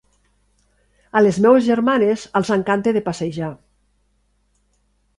A 1.19 1.23
les 1.25 1.39
meves 1.47 1.67
germanes, 1.69 2.25
els 2.41 2.51
encanta 2.57 2.97
de 2.99 3.07
passejar. 3.11 3.55